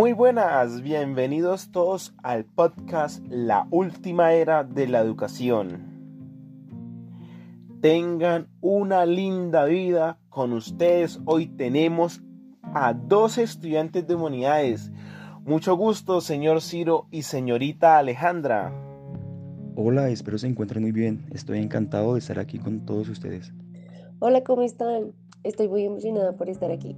[0.00, 6.72] Muy buenas, bienvenidos todos al podcast La Última Era de la Educación.
[7.82, 11.20] Tengan una linda vida con ustedes.
[11.26, 12.22] Hoy tenemos
[12.62, 14.90] a dos estudiantes de humanidades.
[15.44, 18.72] Mucho gusto, señor Ciro y señorita Alejandra.
[19.76, 21.26] Hola, espero se encuentren muy bien.
[21.34, 23.52] Estoy encantado de estar aquí con todos ustedes.
[24.18, 25.12] Hola, ¿cómo están?
[25.42, 26.96] Estoy muy emocionada por estar aquí.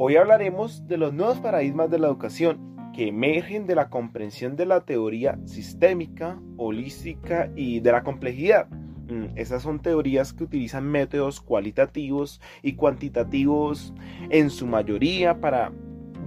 [0.00, 4.64] Hoy hablaremos de los nuevos paradigmas de la educación que emergen de la comprensión de
[4.64, 8.68] la teoría sistémica, holística y de la complejidad.
[8.68, 13.92] Mm, esas son teorías que utilizan métodos cualitativos y cuantitativos
[14.30, 15.72] en su mayoría para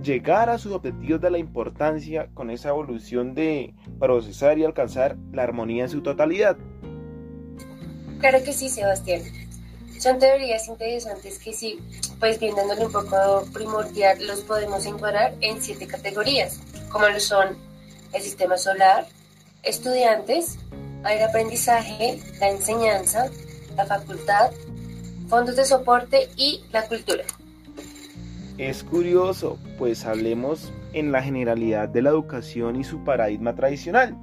[0.04, 5.44] llegar a sus objetivos de la importancia con esa evolución de procesar y alcanzar la
[5.44, 6.58] armonía en su totalidad.
[8.20, 9.22] Claro que sí, Sebastián.
[9.98, 11.80] Son teorías interesantes que sí,
[12.22, 16.60] pues viéndole un poco primordial, los podemos encuadrar en siete categorías,
[16.92, 17.58] como lo son
[18.14, 19.08] el sistema solar,
[19.64, 20.60] estudiantes,
[21.10, 23.26] el aprendizaje, la enseñanza,
[23.76, 24.52] la facultad,
[25.28, 27.24] fondos de soporte y la cultura.
[28.60, 34.16] Es curioso, pues hablemos en la generalidad de la educación y su paradigma tradicional,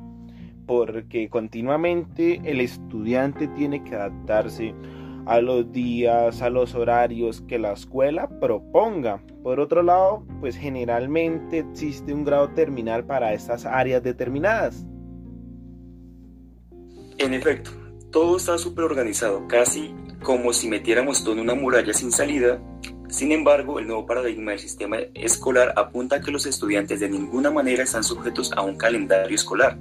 [0.68, 4.72] porque continuamente el estudiante tiene que adaptarse
[5.28, 9.22] a los días, a los horarios que la escuela proponga.
[9.42, 14.86] Por otro lado, pues generalmente existe un grado terminal para estas áreas determinadas.
[17.18, 17.70] En efecto,
[18.10, 22.58] todo está súper organizado, casi como si metiéramos todo en una muralla sin salida.
[23.08, 27.50] Sin embargo, el nuevo paradigma del sistema escolar apunta a que los estudiantes de ninguna
[27.50, 29.78] manera están sujetos a un calendario escolar,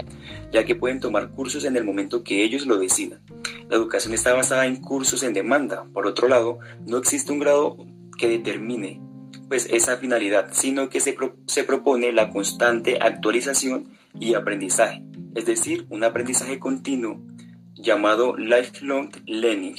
[0.51, 3.19] ya que pueden tomar cursos en el momento que ellos lo decidan.
[3.69, 5.85] La educación está basada en cursos en demanda.
[5.93, 7.77] Por otro lado, no existe un grado
[8.17, 9.01] que determine
[9.49, 11.15] pues esa finalidad, sino que se,
[11.47, 15.03] se propone la constante actualización y aprendizaje,
[15.35, 17.21] es decir, un aprendizaje continuo
[17.75, 19.75] llamado lifelong learning.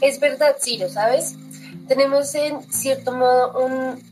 [0.00, 1.36] Es verdad, sí, lo sabes.
[1.92, 4.02] Tenemos en cierto modo un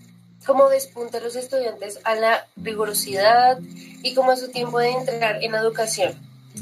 [0.44, 3.58] como despunta a los estudiantes a la rigurosidad
[4.02, 6.12] y como a su tiempo de entrar en educación.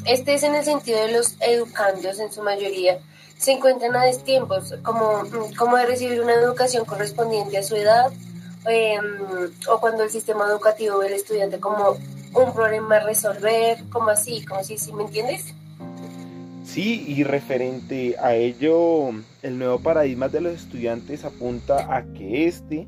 [0.04, 3.00] Este es en el sentido de los educandos en su mayoría
[3.36, 5.24] se encuentran a destiempos, como,
[5.56, 8.12] como de recibir una educación correspondiente a su edad,
[8.66, 11.96] em, o cuando el sistema educativo ve al estudiante como
[12.32, 15.46] un problema a resolver, como así, como si, ¿sí me entiendes?
[16.78, 19.10] Sí, y referente a ello,
[19.42, 22.86] el nuevo paradigma de los estudiantes apunta a que este,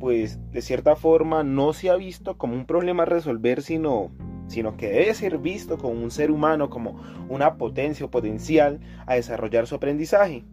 [0.00, 4.10] pues de cierta forma, no se ha visto como un problema a resolver, sino
[4.46, 9.16] sino que debe ser visto como un ser humano, como una potencia o potencial a
[9.16, 10.46] desarrollar su aprendizaje.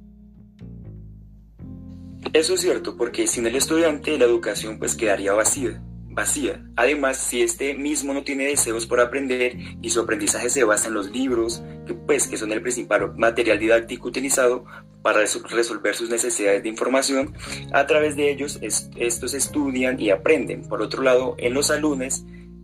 [2.34, 5.82] Eso es cierto, porque sin el estudiante la educación pues quedaría vacía,
[6.16, 6.64] vacía.
[6.78, 10.94] Además, si este mismo no tiene deseos por aprender y su aprendizaje se basa en
[10.94, 14.66] los libros, que pues que son el principal material didáctico utilizado
[15.02, 17.36] para resolver sus necesidades de información,
[17.74, 20.64] a través de ellos estos estudian y aprenden.
[20.64, 22.24] Por otro lado, en los alumnos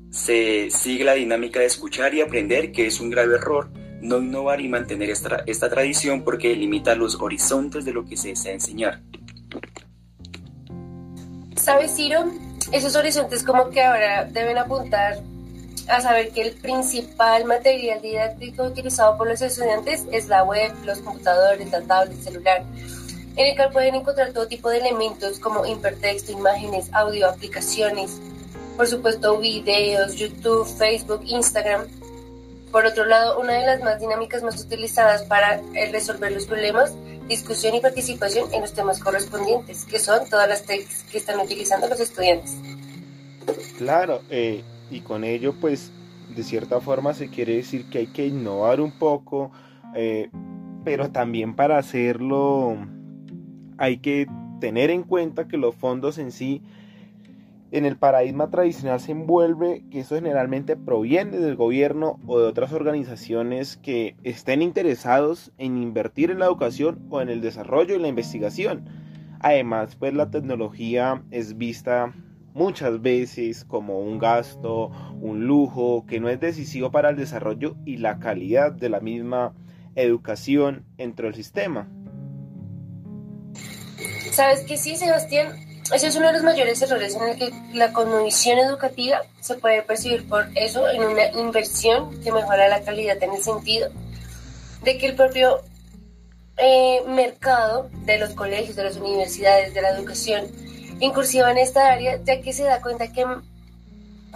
[0.10, 3.70] se sigue la dinámica de escuchar y aprender, que es un grave error,
[4.02, 8.30] no innovar y mantener esta, esta tradición porque limita los horizontes de lo que se
[8.30, 9.02] desea enseñar.
[11.56, 12.26] ¿Sabes, Ciro?
[12.72, 15.22] Esos horizontes como que ahora deben apuntar
[15.88, 21.00] a saber que el principal material didáctico utilizado por los estudiantes es la web, los
[21.00, 22.64] computadores, la tablet, el celular,
[23.36, 28.20] en el cual pueden encontrar todo tipo de elementos como hipertexto, imágenes, audio, aplicaciones,
[28.78, 31.88] por supuesto videos, YouTube, Facebook, Instagram.
[32.72, 35.62] Por otro lado, una de las más dinámicas más utilizadas para
[35.92, 36.94] resolver los problemas,
[37.32, 41.88] discusión y participación en los temas correspondientes, que son todas las técnicas que están utilizando
[41.88, 42.58] los estudiantes.
[43.78, 45.92] Claro, eh, y con ello pues
[46.36, 49.52] de cierta forma se quiere decir que hay que innovar un poco,
[49.96, 50.30] eh,
[50.84, 52.78] pero también para hacerlo
[53.78, 54.28] hay que
[54.60, 56.62] tener en cuenta que los fondos en sí
[57.72, 62.74] en el paradigma tradicional se envuelve que eso generalmente proviene del gobierno o de otras
[62.74, 68.10] organizaciones que estén interesados en invertir en la educación o en el desarrollo y la
[68.10, 68.90] investigación.
[69.40, 72.14] Además, pues la tecnología es vista
[72.54, 74.92] muchas veces como un gasto,
[75.22, 79.54] un lujo que no es decisivo para el desarrollo y la calidad de la misma
[79.96, 81.88] educación dentro del sistema.
[84.32, 85.71] ¿Sabes qué sí, Sebastián?
[85.94, 89.82] Ese es uno de los mayores errores en el que la condición educativa se puede
[89.82, 93.90] percibir por eso en una inversión que mejora la calidad en el sentido
[94.84, 95.62] de que el propio
[96.58, 100.48] eh, mercado de los colegios, de las universidades, de la educación,
[101.02, 103.26] incursiva en esta área, ya que se da cuenta que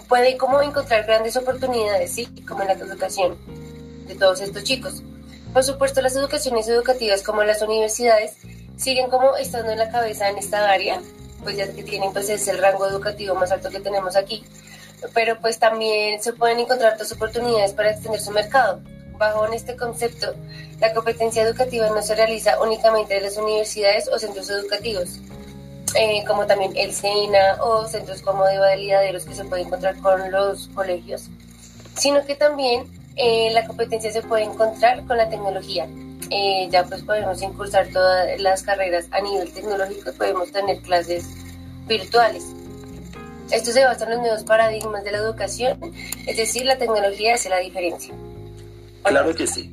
[0.09, 2.25] puede como encontrar grandes oportunidades, ¿sí?
[2.47, 3.37] como en la educación
[4.07, 5.03] de todos estos chicos.
[5.53, 8.33] Por supuesto, las educaciones educativas como las universidades
[8.75, 11.01] siguen como estando en la cabeza en esta área,
[11.43, 14.43] pues ya que tienen pues es el rango educativo más alto que tenemos aquí,
[15.13, 18.81] pero pues también se pueden encontrar otras oportunidades para extender su mercado.
[19.17, 20.33] Bajo este concepto,
[20.79, 25.19] la competencia educativa no se realiza únicamente en las universidades o centros educativos,
[25.95, 30.29] eh, como también el SENA o centros como de validaderos que se pueden encontrar con
[30.31, 31.29] los colegios,
[31.95, 35.87] sino que también eh, la competencia se puede encontrar con la tecnología.
[36.29, 41.25] Eh, ya pues podemos incursar todas las carreras a nivel tecnológico, podemos tener clases
[41.87, 42.45] virtuales.
[43.51, 45.77] Esto se basa en los nuevos paradigmas de la educación,
[46.25, 48.13] es decir, la tecnología hace la diferencia.
[49.03, 49.71] Claro que sí.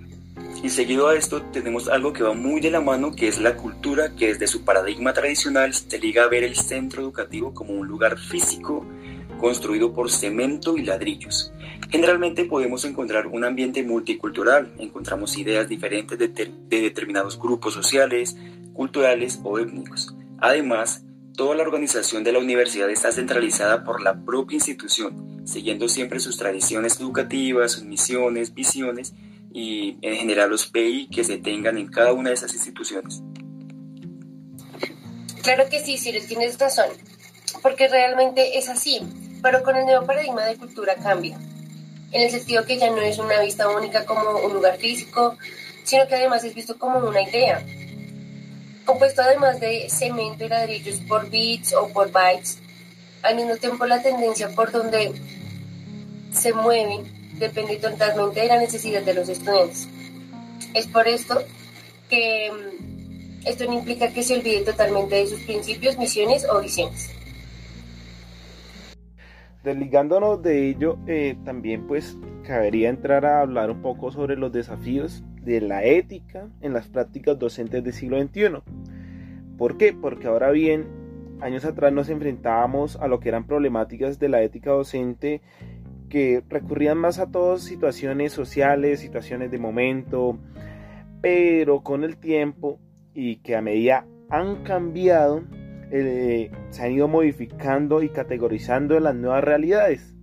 [0.62, 3.56] Y seguido a esto tenemos algo que va muy de la mano, que es la
[3.56, 7.88] cultura, que desde su paradigma tradicional se liga a ver el centro educativo como un
[7.88, 8.86] lugar físico
[9.40, 11.52] construido por cemento y ladrillos.
[11.92, 18.34] Generalmente podemos encontrar un ambiente multicultural, encontramos ideas diferentes de, de determinados grupos sociales,
[18.72, 20.16] culturales o étnicos.
[20.38, 21.04] Además,
[21.36, 26.38] toda la organización de la universidad está centralizada por la propia institución, siguiendo siempre sus
[26.38, 29.12] tradiciones educativas, sus misiones, visiones
[29.52, 33.22] y en general los PI que se tengan en cada una de esas instituciones.
[35.42, 36.86] Claro que sí, Ciro, tienes razón,
[37.60, 39.00] porque realmente es así,
[39.42, 41.38] pero con el nuevo paradigma de cultura cambia,
[42.12, 45.36] en el sentido que ya no es una vista única como un lugar físico,
[45.82, 47.64] sino que además es visto como una idea,
[48.84, 52.58] compuesto además de cemento y ladrillos por bits o por bytes,
[53.22, 55.12] al mismo tiempo la tendencia por donde
[56.32, 57.04] se mueven
[57.38, 59.88] depende totalmente de la necesidad de los estudiantes.
[60.74, 61.42] Es por esto
[62.08, 67.10] que mm, esto no implica que se olvide totalmente de sus principios, misiones o visiones.
[69.62, 75.22] Desligándonos de ello, eh, también pues cabería entrar a hablar un poco sobre los desafíos
[75.42, 78.62] de la ética en las prácticas docentes del siglo XXI.
[79.56, 79.92] ¿Por qué?
[79.92, 80.86] Porque ahora bien,
[81.40, 85.40] años atrás nos enfrentábamos a lo que eran problemáticas de la ética docente
[86.08, 90.38] que recurrían más a todas situaciones sociales, situaciones de momento,
[91.20, 92.78] pero con el tiempo
[93.14, 95.42] y que a medida han cambiado,
[95.92, 100.14] eh, se han ido modificando y categorizando en las nuevas realidades.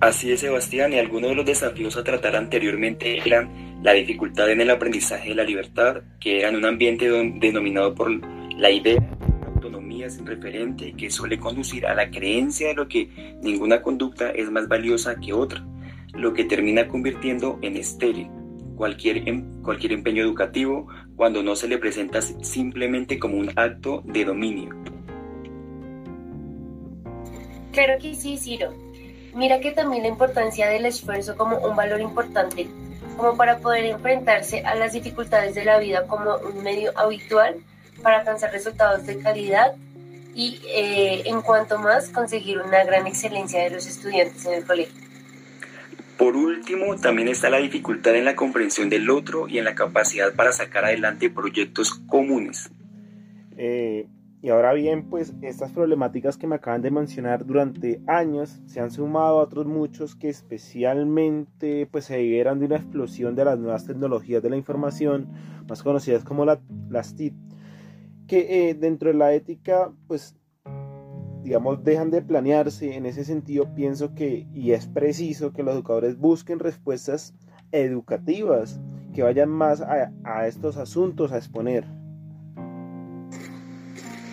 [0.00, 4.60] Así es, Sebastián, y algunos de los desafíos a tratar anteriormente eran la dificultad en
[4.60, 8.10] el aprendizaje de la libertad, que era en un ambiente denominado por
[8.58, 9.00] la idea
[10.08, 13.08] sin referente que suele conducir a la creencia de lo que
[13.42, 15.64] ninguna conducta es más valiosa que otra,
[16.12, 18.28] lo que termina convirtiendo en estéril
[18.76, 24.24] cualquier, em, cualquier empeño educativo cuando no se le presenta simplemente como un acto de
[24.24, 24.70] dominio.
[27.72, 28.72] Claro que sí, Ciro.
[29.34, 32.68] Mira que también la importancia del esfuerzo como un valor importante,
[33.16, 37.56] como para poder enfrentarse a las dificultades de la vida como un medio habitual
[38.02, 39.74] para alcanzar resultados de calidad
[40.34, 45.03] y eh, en cuanto más conseguir una gran excelencia de los estudiantes en el colegio.
[46.18, 50.34] Por último, también está la dificultad en la comprensión del otro y en la capacidad
[50.34, 52.70] para sacar adelante proyectos comunes.
[53.56, 54.06] Eh,
[54.40, 58.90] y ahora bien, pues estas problemáticas que me acaban de mencionar durante años se han
[58.90, 63.86] sumado a otros muchos que especialmente pues se debieran de una explosión de las nuevas
[63.86, 65.28] tecnologías de la información,
[65.66, 67.32] más conocidas como la, las TIC,
[68.28, 70.36] que eh, dentro de la ética, pues,
[71.44, 72.96] digamos, dejan de planearse.
[72.96, 77.34] En ese sentido, pienso que, y es preciso, que los educadores busquen respuestas
[77.70, 78.80] educativas
[79.14, 81.84] que vayan más a, estos asuntos a exponer.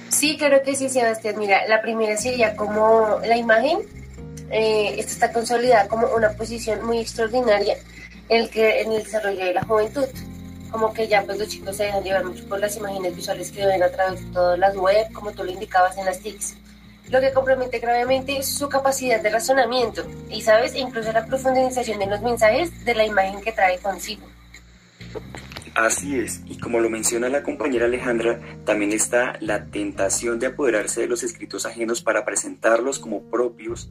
[0.10, 1.36] Sí, claro que sí, Sebastián.
[1.38, 3.80] Mira, la primera sería como la imagen.
[4.50, 7.76] Eh, está consolidada como una posición muy extraordinaria
[8.30, 10.06] en el, que, en el desarrollo de la juventud
[10.72, 13.66] como que ya pues los chicos se dejan llevar mucho por las imágenes visuales que
[13.66, 16.56] ven a través de todas las web, como tú lo indicabas en las TICs,
[17.10, 22.22] lo que compromete gravemente su capacidad de razonamiento y, ¿sabes?, incluso la profundización de los
[22.22, 24.26] mensajes de la imagen que trae consigo.
[25.74, 31.02] Así es, y como lo menciona la compañera Alejandra, también está la tentación de apoderarse
[31.02, 33.90] de los escritos ajenos para presentarlos como propios.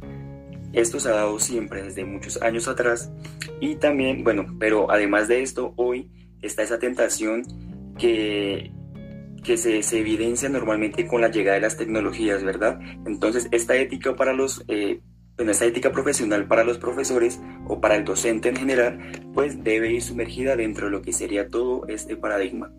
[0.73, 3.11] Esto se ha dado siempre desde muchos años atrás
[3.61, 6.11] y también, bueno, pero además de esto, hoy
[6.43, 7.45] está esa tentación
[7.99, 8.71] que,
[9.42, 12.80] que se, se, evidencia normalmente con la llegada de las tecnologías, ¿verdad?
[13.06, 14.64] Entonces, esta ética para los...
[14.68, 15.00] Eh,
[15.37, 18.99] bueno, esta ética profesional para los profesores o para el docente en general,
[19.32, 22.70] pues debe ir sumergida dentro de lo que sería todo este paradigma.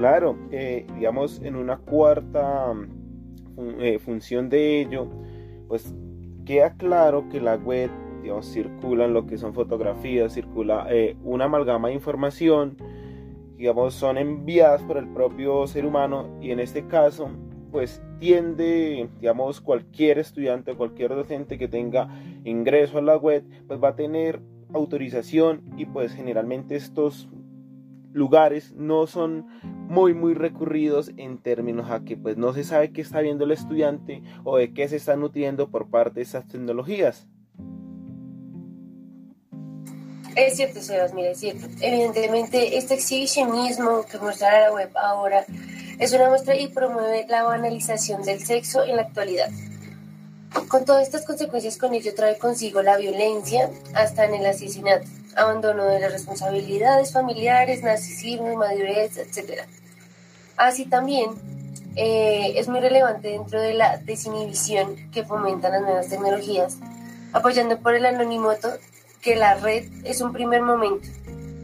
[0.00, 2.72] Claro, eh, digamos, en una cuarta
[3.80, 5.08] eh, función de ello,
[5.68, 5.94] pues
[6.46, 7.90] queda claro que la web,
[8.22, 12.76] digamos, circulan lo que son fotografías, circula eh, una amalgama de información,
[13.60, 17.28] digamos, son enviadas por el propio ser humano y en este caso,
[17.70, 22.08] pues tiende, digamos, cualquier estudiante o cualquier docente que tenga
[22.44, 24.40] ingreso a la web, pues va a tener
[24.72, 27.28] autorización y pues generalmente estos
[28.14, 33.02] lugares no son muy muy recurridos en términos a que pues no se sabe qué
[33.02, 37.28] está viendo el estudiante o de qué se está nutriendo por parte de esas tecnologías.
[40.36, 41.66] Es cierto, Sebas, mira, es cierto.
[41.80, 45.44] Evidentemente, este exhibicionismo que muestra la web ahora
[45.98, 49.50] es una muestra y promueve la banalización del sexo en la actualidad.
[50.68, 55.06] Con todas estas consecuencias con ello trae consigo la violencia hasta en el asesinato
[55.36, 59.62] abandono de las responsabilidades familiares, narcisismo, madurez, etc.
[60.56, 61.30] Así también
[61.96, 66.78] eh, es muy relevante dentro de la desinhibición que fomentan las nuevas tecnologías,
[67.32, 68.70] apoyando por el anonimato
[69.20, 71.06] que la red es un primer momento,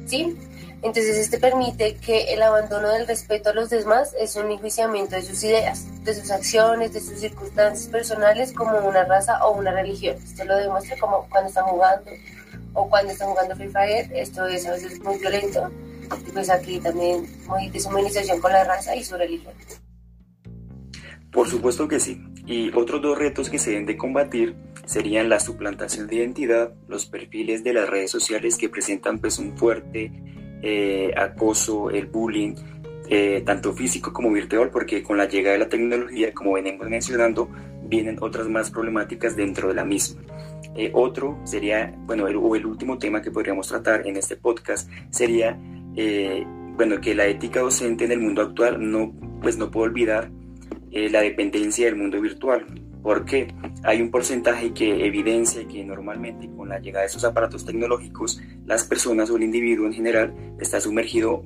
[0.07, 0.37] ¿sí?
[0.83, 5.23] Entonces este permite que el abandono del respeto a los demás es un enjuiciamiento de
[5.23, 10.17] sus ideas, de sus acciones, de sus circunstancias personales como una raza o una religión.
[10.23, 12.11] Esto lo demuestra como cuando están jugando
[12.75, 15.71] o cuando están jugando Free Fire, esto es a veces muy violento,
[16.27, 19.55] y pues aquí también muy deshumanización con la raza y su religión.
[21.33, 22.23] Por supuesto que sí.
[22.47, 27.07] Y otros dos retos que se deben de combatir serían la suplantación de identidad, los
[27.07, 30.11] perfiles de las redes sociales que presentan pues un fuerte
[30.63, 32.55] eh, acoso, el bullying,
[33.11, 37.51] eh, tanto físico como virtual, porque con la llegada de la tecnología, como venimos mencionando,
[37.83, 40.23] vienen otras más problemáticas dentro de la misma.
[40.77, 44.89] Eh, otro sería, bueno, el, o el último tema que podríamos tratar en este podcast
[45.11, 45.59] sería,
[46.77, 50.31] bueno, que la ética docente en el mundo actual no, pues no puede olvidar
[50.91, 52.67] la dependencia del mundo virtual.
[53.07, 58.43] Porque hay un porcentaje que evidencia que normalmente con la llegada de esos aparatos tecnológicos,
[58.65, 61.45] las personas o el individuo en general está sumergido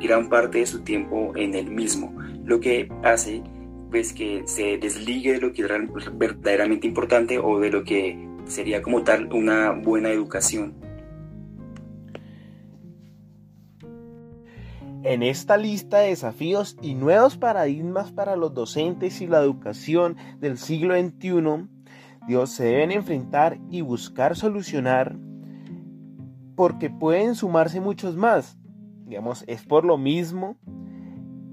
[0.00, 3.42] gran parte de su tiempo en el mismo, lo que hace
[3.90, 5.68] pues que se desligue de lo que es
[6.18, 10.87] verdaderamente importante o de lo que sería como tal una buena educación.
[15.08, 20.58] En esta lista de desafíos y nuevos paradigmas para los docentes y la educación del
[20.58, 21.66] siglo XXI,
[22.26, 25.16] Dios se deben enfrentar y buscar solucionar
[26.56, 28.58] porque pueden sumarse muchos más.
[29.06, 30.58] Digamos, es por lo mismo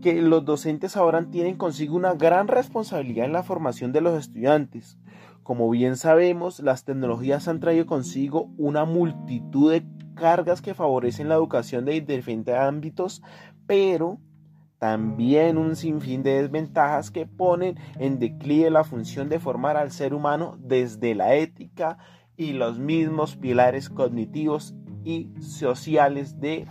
[0.02, 5.00] que los docentes ahora tienen consigo una gran responsabilidad en la formación de los estudiantes,
[5.46, 9.86] como bien sabemos, las tecnologías han traído consigo una multitud de
[10.16, 13.22] cargas que favorecen la educación de diferentes ámbitos,
[13.68, 14.18] pero
[14.80, 20.16] también un sinfín de desventajas que ponen en declive la función de formar al ser
[20.16, 22.00] humano desde la ética
[22.36, 24.74] y los mismos pilares cognitivos
[25.04, 26.66] y sociales de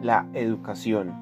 [0.00, 1.12] la educación.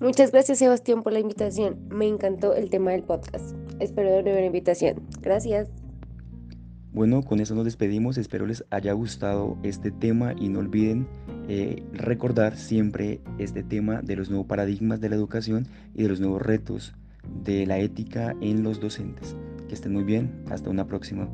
[0.00, 1.88] Muchas gracias Sebastián por la invitación.
[1.88, 3.56] Me encantó el tema del podcast.
[3.80, 5.02] Espero de nueva invitación.
[5.20, 5.68] Gracias.
[6.98, 8.18] Bueno, con eso nos despedimos.
[8.18, 11.06] Espero les haya gustado este tema y no olviden
[11.46, 16.18] eh, recordar siempre este tema de los nuevos paradigmas de la educación y de los
[16.18, 16.96] nuevos retos
[17.44, 19.36] de la ética en los docentes.
[19.68, 20.42] Que estén muy bien.
[20.50, 21.28] Hasta una próxima.